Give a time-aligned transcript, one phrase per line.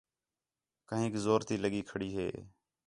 [0.87, 2.29] کھنڳ زور تی لڳی کھڑی ہِے